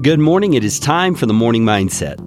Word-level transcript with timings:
Good 0.00 0.20
morning. 0.20 0.54
It 0.54 0.62
is 0.62 0.78
time 0.78 1.16
for 1.16 1.26
the 1.26 1.32
morning 1.32 1.64
mindset. 1.64 2.20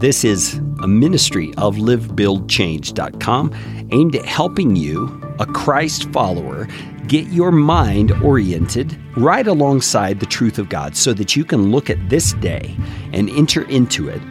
This 0.00 0.24
is 0.24 0.54
a 0.82 0.88
ministry 0.88 1.52
of 1.58 1.76
livebuildchange.com 1.76 3.88
aimed 3.92 4.16
at 4.16 4.24
helping 4.24 4.74
you, 4.74 5.36
a 5.38 5.44
Christ 5.44 6.10
follower, 6.10 6.66
get 7.06 7.26
your 7.26 7.52
mind 7.52 8.12
oriented 8.22 8.98
right 9.14 9.46
alongside 9.46 10.20
the 10.20 10.26
truth 10.26 10.58
of 10.58 10.70
God 10.70 10.96
so 10.96 11.12
that 11.12 11.36
you 11.36 11.44
can 11.44 11.70
look 11.70 11.90
at 11.90 12.08
this 12.08 12.32
day 12.32 12.74
and 13.12 13.28
enter 13.28 13.68
into 13.68 14.08
it. 14.08 14.22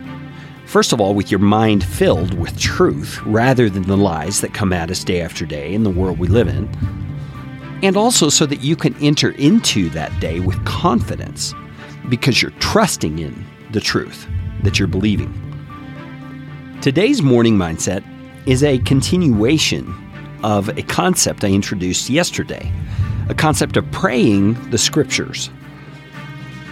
First 0.65 0.91
of 0.91 0.99
all, 0.99 1.13
with 1.13 1.29
your 1.29 1.39
mind 1.39 1.83
filled 1.83 2.33
with 2.33 2.59
truth 2.59 3.21
rather 3.27 3.69
than 3.69 3.83
the 3.83 3.95
lies 3.95 4.41
that 4.41 4.55
come 4.55 4.73
at 4.73 4.89
us 4.89 5.03
day 5.03 5.21
after 5.21 5.45
day 5.45 5.71
in 5.71 5.83
the 5.83 5.91
world 5.91 6.17
we 6.17 6.29
live 6.29 6.47
in. 6.47 6.67
And 7.83 7.95
also 7.95 8.29
so 8.29 8.47
that 8.47 8.61
you 8.61 8.75
can 8.75 8.95
enter 8.95 9.33
into 9.33 9.87
that 9.89 10.19
day 10.19 10.39
with 10.39 10.65
confidence 10.65 11.53
because 12.09 12.41
you're 12.41 12.51
trusting 12.59 13.19
in 13.19 13.45
the 13.71 13.81
truth 13.81 14.27
that 14.63 14.79
you're 14.79 14.87
believing. 14.87 15.33
Today's 16.81 17.21
morning 17.21 17.57
mindset 17.57 18.03
is 18.45 18.63
a 18.63 18.79
continuation 18.79 19.93
of 20.43 20.69
a 20.77 20.83
concept 20.83 21.43
I 21.43 21.49
introduced 21.49 22.09
yesterday 22.09 22.71
a 23.29 23.33
concept 23.33 23.77
of 23.77 23.89
praying 23.91 24.53
the 24.69 24.77
scriptures 24.77 25.49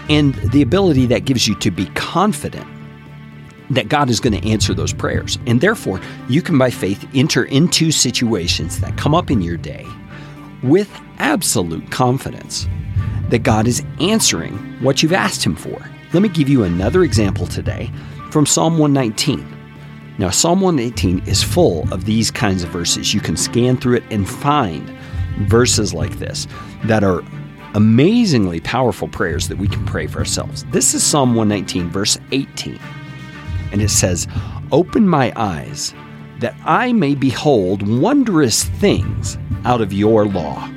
and 0.09 0.35
the 0.35 0.61
ability 0.61 1.05
that 1.07 1.25
gives 1.25 1.47
you 1.47 1.55
to 1.55 1.71
be 1.71 1.87
confident 1.87 2.67
that 3.69 3.89
God 3.89 4.09
is 4.09 4.19
going 4.19 4.39
to 4.39 4.49
answer 4.49 4.73
those 4.73 4.93
prayers. 4.93 5.39
And 5.47 5.59
therefore, 5.59 5.99
you 6.29 6.41
can 6.41 6.57
by 6.57 6.69
faith 6.69 7.07
enter 7.15 7.45
into 7.45 7.91
situations 7.91 8.79
that 8.81 8.95
come 8.97 9.15
up 9.15 9.31
in 9.31 9.41
your 9.41 9.57
day 9.57 9.85
with 10.61 10.89
absolute 11.17 11.89
confidence 11.91 12.67
that 13.29 13.43
God 13.43 13.67
is 13.67 13.83
answering 13.99 14.57
what 14.81 15.01
you've 15.01 15.13
asked 15.13 15.43
Him 15.43 15.55
for. 15.55 15.79
Let 16.13 16.21
me 16.21 16.29
give 16.29 16.49
you 16.49 16.63
another 16.63 17.03
example 17.03 17.47
today 17.47 17.91
from 18.31 18.45
Psalm 18.45 18.77
119. 18.77 19.55
Now, 20.17 20.29
Psalm 20.29 20.61
118 20.61 21.27
is 21.27 21.43
full 21.43 21.91
of 21.93 22.05
these 22.05 22.31
kinds 22.31 22.63
of 22.63 22.69
verses. 22.69 23.13
You 23.13 23.19
can 23.19 23.35
scan 23.35 23.75
through 23.77 23.97
it 23.97 24.03
and 24.09 24.27
find 24.27 24.89
verses 25.47 25.93
like 25.93 26.19
this 26.19 26.47
that 26.85 27.03
are 27.03 27.21
amazingly 27.73 28.61
powerful 28.61 29.09
prayers 29.09 29.49
that 29.49 29.57
we 29.57 29.67
can 29.67 29.85
pray 29.85 30.07
for 30.07 30.19
ourselves. 30.19 30.63
This 30.71 30.93
is 30.93 31.03
Psalm 31.03 31.35
119, 31.35 31.89
verse 31.89 32.17
18. 32.31 32.79
And 33.73 33.81
it 33.81 33.89
says, 33.89 34.27
Open 34.71 35.07
my 35.07 35.33
eyes 35.35 35.93
that 36.39 36.55
I 36.63 36.93
may 36.93 37.15
behold 37.15 37.85
wondrous 37.85 38.63
things 38.63 39.37
out 39.65 39.81
of 39.81 39.91
your 39.91 40.25
law. 40.25 40.69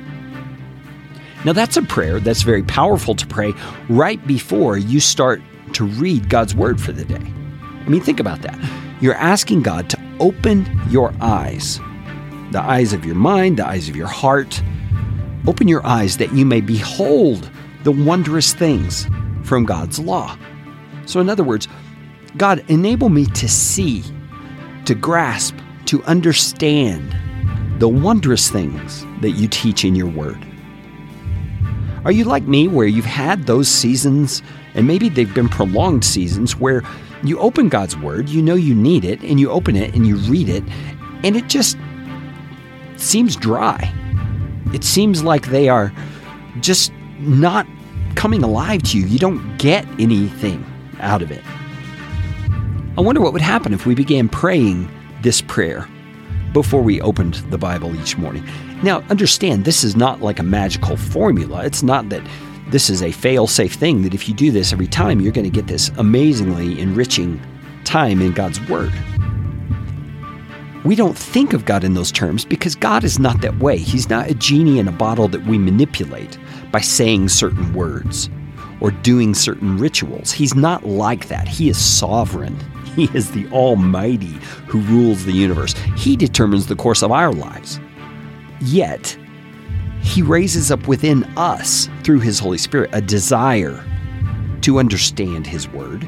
Now, 1.45 1.53
that's 1.53 1.77
a 1.77 1.81
prayer 1.81 2.19
that's 2.19 2.41
very 2.41 2.63
powerful 2.63 3.15
to 3.15 3.25
pray 3.25 3.53
right 3.87 4.25
before 4.27 4.77
you 4.77 4.99
start 4.99 5.41
to 5.73 5.85
read 5.85 6.29
God's 6.29 6.53
word 6.53 6.81
for 6.81 6.91
the 6.91 7.05
day. 7.05 7.15
I 7.15 7.89
mean, 7.89 8.01
think 8.01 8.19
about 8.19 8.41
that. 8.41 8.59
You're 9.01 9.15
asking 9.15 9.61
God 9.61 9.89
to 9.91 9.99
open 10.19 10.67
your 10.89 11.13
eyes, 11.21 11.79
the 12.51 12.61
eyes 12.61 12.91
of 12.91 13.05
your 13.05 13.15
mind, 13.15 13.57
the 13.57 13.65
eyes 13.65 13.87
of 13.87 13.95
your 13.95 14.07
heart. 14.07 14.61
Open 15.47 15.67
your 15.67 15.85
eyes 15.85 16.17
that 16.17 16.33
you 16.33 16.45
may 16.45 16.59
behold 16.59 17.49
the 17.83 17.91
wondrous 17.91 18.53
things 18.53 19.07
from 19.43 19.63
God's 19.63 19.97
law. 19.97 20.37
So, 21.05 21.21
in 21.21 21.29
other 21.29 21.45
words, 21.45 21.67
God, 22.35 22.63
enable 22.67 23.09
me 23.09 23.25
to 23.27 23.47
see, 23.47 24.03
to 24.85 24.93
grasp, 24.93 25.55
to 25.85 26.03
understand 26.03 27.15
the 27.79 27.87
wondrous 27.87 28.51
things 28.51 29.05
that 29.21 29.31
you 29.31 29.47
teach 29.47 29.85
in 29.85 29.95
your 29.95 30.09
word. 30.09 30.45
Are 32.05 32.11
you 32.11 32.23
like 32.23 32.43
me 32.43 32.67
where 32.67 32.87
you've 32.87 33.05
had 33.05 33.45
those 33.45 33.67
seasons, 33.67 34.41
and 34.73 34.87
maybe 34.87 35.09
they've 35.09 35.33
been 35.33 35.49
prolonged 35.49 36.05
seasons, 36.05 36.55
where 36.55 36.81
you 37.23 37.37
open 37.39 37.67
God's 37.67 37.97
Word, 37.97 38.29
you 38.29 38.41
know 38.41 38.55
you 38.55 38.73
need 38.73 39.03
it, 39.03 39.21
and 39.21 39.39
you 39.39 39.49
open 39.51 39.75
it 39.75 39.93
and 39.93 40.07
you 40.07 40.15
read 40.15 40.47
it, 40.47 40.63
and 41.23 41.35
it 41.35 41.47
just 41.47 41.77
seems 42.95 43.35
dry? 43.35 43.93
It 44.73 44.83
seems 44.83 45.23
like 45.23 45.47
they 45.47 45.67
are 45.67 45.91
just 46.61 46.93
not 47.19 47.67
coming 48.15 48.43
alive 48.43 48.83
to 48.83 48.97
you. 48.97 49.05
You 49.05 49.19
don't 49.19 49.57
get 49.57 49.85
anything 49.99 50.65
out 50.99 51.21
of 51.21 51.31
it. 51.31 51.43
I 52.97 53.01
wonder 53.01 53.21
what 53.21 53.33
would 53.33 53.41
happen 53.41 53.73
if 53.73 53.85
we 53.85 53.95
began 53.95 54.29
praying 54.29 54.89
this 55.21 55.41
prayer 55.41 55.87
before 56.53 56.81
we 56.81 57.01
opened 57.01 57.35
the 57.49 57.57
Bible 57.57 57.95
each 57.99 58.17
morning. 58.17 58.47
Now, 58.81 59.01
understand, 59.09 59.65
this 59.65 59.83
is 59.83 59.97
not 59.97 60.21
like 60.21 60.39
a 60.39 60.43
magical 60.43 60.95
formula. 60.95 61.65
It's 61.65 61.83
not 61.83 62.07
that 62.09 62.25
this 62.69 62.89
is 62.89 63.01
a 63.01 63.11
fail 63.11 63.45
safe 63.45 63.73
thing 63.73 64.03
that 64.03 64.13
if 64.13 64.29
you 64.29 64.33
do 64.33 64.51
this 64.51 64.71
every 64.71 64.87
time, 64.87 65.19
you're 65.19 65.33
going 65.33 65.43
to 65.43 65.49
get 65.49 65.67
this 65.67 65.89
amazingly 65.97 66.79
enriching 66.79 67.41
time 67.83 68.21
in 68.21 68.31
God's 68.31 68.61
Word. 68.69 68.93
We 70.85 70.95
don't 70.95 71.17
think 71.17 71.51
of 71.51 71.65
God 71.65 71.83
in 71.83 71.93
those 71.93 72.11
terms 72.11 72.45
because 72.45 72.73
God 72.73 73.03
is 73.03 73.19
not 73.19 73.41
that 73.41 73.59
way. 73.59 73.77
He's 73.77 74.09
not 74.09 74.29
a 74.29 74.33
genie 74.33 74.79
in 74.79 74.87
a 74.87 74.93
bottle 74.93 75.27
that 75.27 75.43
we 75.45 75.57
manipulate 75.57 76.37
by 76.71 76.79
saying 76.79 77.29
certain 77.29 77.73
words 77.73 78.29
or 78.79 78.91
doing 78.91 79.33
certain 79.33 79.77
rituals. 79.77 80.31
He's 80.31 80.55
not 80.55 80.85
like 80.85 81.27
that. 81.27 81.49
He 81.49 81.67
is 81.67 81.77
sovereign. 81.77 82.57
He 82.95 83.09
is 83.13 83.31
the 83.31 83.45
Almighty 83.49 84.37
who 84.67 84.79
rules 84.81 85.25
the 85.25 85.33
universe. 85.33 85.73
He 85.97 86.15
determines 86.15 86.67
the 86.67 86.77
course 86.77 87.01
of 87.01 87.11
our 87.11 87.33
lives. 87.33 87.79
Yet, 88.61 89.17
He 90.01 90.21
raises 90.21 90.71
up 90.71 90.87
within 90.87 91.23
us, 91.37 91.89
through 92.03 92.19
His 92.19 92.39
Holy 92.39 92.57
Spirit, 92.57 92.89
a 92.93 93.01
desire 93.01 93.83
to 94.61 94.79
understand 94.79 95.47
His 95.47 95.67
Word. 95.69 96.07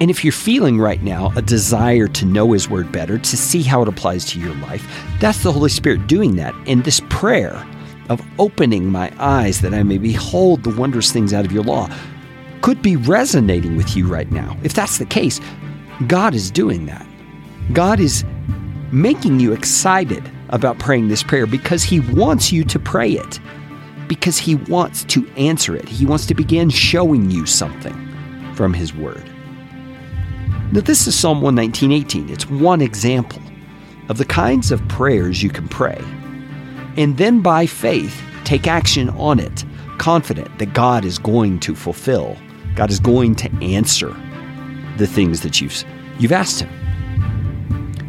And 0.00 0.10
if 0.10 0.22
you're 0.24 0.32
feeling 0.32 0.78
right 0.78 1.02
now 1.02 1.32
a 1.36 1.42
desire 1.42 2.06
to 2.08 2.26
know 2.26 2.52
His 2.52 2.68
Word 2.68 2.92
better, 2.92 3.18
to 3.18 3.36
see 3.36 3.62
how 3.62 3.82
it 3.82 3.88
applies 3.88 4.24
to 4.26 4.40
your 4.40 4.54
life, 4.56 4.86
that's 5.20 5.42
the 5.42 5.52
Holy 5.52 5.70
Spirit 5.70 6.06
doing 6.06 6.36
that. 6.36 6.54
And 6.66 6.84
this 6.84 7.00
prayer 7.08 7.66
of 8.08 8.22
opening 8.38 8.90
my 8.90 9.12
eyes 9.18 9.60
that 9.62 9.74
I 9.74 9.82
may 9.82 9.98
behold 9.98 10.62
the 10.62 10.70
wondrous 10.70 11.10
things 11.12 11.32
out 11.32 11.44
of 11.44 11.52
your 11.52 11.64
law 11.64 11.88
could 12.62 12.82
be 12.82 12.96
resonating 12.96 13.76
with 13.76 13.96
you 13.96 14.06
right 14.06 14.30
now. 14.30 14.56
If 14.62 14.74
that's 14.74 14.98
the 14.98 15.06
case, 15.06 15.40
God 16.06 16.34
is 16.34 16.50
doing 16.50 16.86
that. 16.86 17.06
God 17.72 18.00
is 18.00 18.24
making 18.92 19.40
you 19.40 19.52
excited 19.52 20.30
about 20.50 20.78
praying 20.78 21.08
this 21.08 21.22
prayer 21.22 21.46
because 21.46 21.82
He 21.82 22.00
wants 22.00 22.52
you 22.52 22.64
to 22.64 22.78
pray 22.78 23.12
it, 23.12 23.40
because 24.08 24.38
He 24.38 24.54
wants 24.54 25.04
to 25.04 25.28
answer 25.36 25.76
it. 25.76 25.88
He 25.88 26.06
wants 26.06 26.26
to 26.26 26.34
begin 26.34 26.70
showing 26.70 27.30
you 27.30 27.46
something 27.46 27.94
from 28.54 28.72
His 28.72 28.94
Word. 28.94 29.24
Now, 30.72 30.80
this 30.80 31.06
is 31.06 31.18
Psalm 31.18 31.40
119.18. 31.42 32.30
It's 32.30 32.50
one 32.50 32.80
example 32.80 33.42
of 34.08 34.18
the 34.18 34.24
kinds 34.24 34.72
of 34.72 34.86
prayers 34.88 35.42
you 35.42 35.50
can 35.50 35.68
pray. 35.68 36.00
And 36.96 37.18
then 37.18 37.40
by 37.40 37.66
faith, 37.66 38.20
take 38.44 38.66
action 38.66 39.10
on 39.10 39.38
it, 39.38 39.64
confident 39.98 40.58
that 40.58 40.72
God 40.72 41.04
is 41.04 41.18
going 41.18 41.60
to 41.60 41.74
fulfill, 41.74 42.36
God 42.74 42.90
is 42.90 43.00
going 43.00 43.34
to 43.36 43.50
answer 43.62 44.14
the 44.96 45.06
things 45.06 45.42
that 45.42 45.60
you've, 45.60 45.84
you've 46.18 46.32
asked 46.32 46.60
Him. 46.60 46.85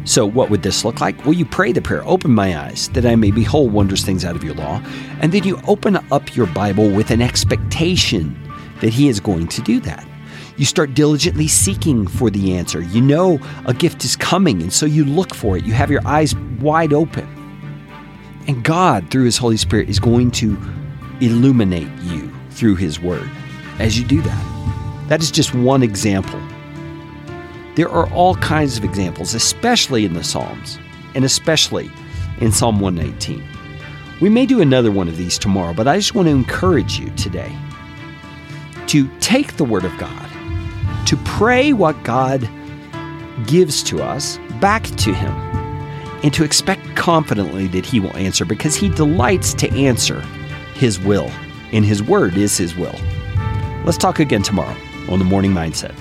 So, 0.08 0.24
what 0.24 0.48
would 0.48 0.62
this 0.62 0.86
look 0.86 1.02
like? 1.02 1.22
Well, 1.26 1.34
you 1.34 1.44
pray 1.44 1.70
the 1.70 1.82
prayer, 1.82 2.02
open 2.06 2.34
my 2.34 2.58
eyes 2.58 2.88
that 2.94 3.04
I 3.04 3.14
may 3.14 3.30
behold 3.30 3.74
wondrous 3.74 4.02
things 4.02 4.24
out 4.24 4.34
of 4.34 4.42
your 4.42 4.54
law. 4.54 4.82
And 5.20 5.32
then 5.32 5.44
you 5.44 5.60
open 5.68 5.98
up 6.10 6.34
your 6.34 6.46
Bible 6.46 6.88
with 6.88 7.10
an 7.10 7.20
expectation 7.20 8.34
that 8.80 8.94
He 8.94 9.08
is 9.08 9.20
going 9.20 9.48
to 9.48 9.60
do 9.60 9.80
that. 9.80 10.08
You 10.56 10.64
start 10.64 10.94
diligently 10.94 11.46
seeking 11.46 12.06
for 12.06 12.30
the 12.30 12.54
answer. 12.54 12.80
You 12.80 13.02
know 13.02 13.38
a 13.66 13.74
gift 13.74 14.02
is 14.02 14.16
coming, 14.16 14.62
and 14.62 14.72
so 14.72 14.86
you 14.86 15.04
look 15.04 15.34
for 15.34 15.58
it. 15.58 15.66
You 15.66 15.74
have 15.74 15.90
your 15.90 16.00
eyes 16.06 16.34
wide 16.58 16.94
open. 16.94 17.28
And 18.46 18.64
God, 18.64 19.10
through 19.10 19.26
His 19.26 19.36
Holy 19.36 19.58
Spirit, 19.58 19.90
is 19.90 20.00
going 20.00 20.30
to 20.30 20.56
illuminate 21.20 21.92
you 22.04 22.32
through 22.48 22.76
His 22.76 22.98
Word 22.98 23.28
as 23.78 23.98
you 23.98 24.06
do 24.06 24.22
that. 24.22 25.08
That 25.08 25.20
is 25.20 25.30
just 25.30 25.54
one 25.54 25.82
example 25.82 26.40
there 27.78 27.88
are 27.88 28.12
all 28.12 28.34
kinds 28.34 28.76
of 28.76 28.82
examples, 28.82 29.34
especially 29.34 30.04
in 30.04 30.14
the 30.14 30.24
Psalms, 30.24 30.80
and 31.14 31.24
especially 31.24 31.88
in 32.40 32.50
Psalm 32.50 32.80
119. 32.80 33.40
We 34.20 34.28
may 34.28 34.46
do 34.46 34.60
another 34.60 34.90
one 34.90 35.06
of 35.06 35.16
these 35.16 35.38
tomorrow, 35.38 35.72
but 35.72 35.86
I 35.86 35.96
just 35.96 36.12
want 36.12 36.26
to 36.26 36.32
encourage 36.32 36.98
you 36.98 37.08
today 37.10 37.56
to 38.88 39.08
take 39.20 39.58
the 39.58 39.64
Word 39.64 39.84
of 39.84 39.96
God, 39.96 40.28
to 41.06 41.16
pray 41.18 41.72
what 41.72 42.02
God 42.02 42.50
gives 43.46 43.84
to 43.84 44.02
us 44.02 44.40
back 44.60 44.82
to 44.82 45.14
Him, 45.14 45.30
and 46.24 46.34
to 46.34 46.42
expect 46.42 46.96
confidently 46.96 47.68
that 47.68 47.86
He 47.86 48.00
will 48.00 48.16
answer 48.16 48.44
because 48.44 48.74
He 48.74 48.88
delights 48.88 49.54
to 49.54 49.70
answer 49.70 50.20
His 50.74 50.98
will, 50.98 51.30
and 51.70 51.84
His 51.84 52.02
Word 52.02 52.36
is 52.36 52.56
His 52.56 52.74
will. 52.74 52.98
Let's 53.84 53.98
talk 53.98 54.18
again 54.18 54.42
tomorrow 54.42 54.76
on 55.08 55.20
the 55.20 55.24
Morning 55.24 55.52
Mindset. 55.52 55.94